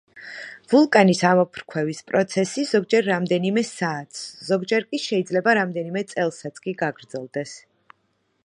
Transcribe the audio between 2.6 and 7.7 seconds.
ზოგჯერ რამდენიმე საათს, ზოგჯერ კი შეიძლება რამდენიმე წელსაც კი გაგრძელდეს.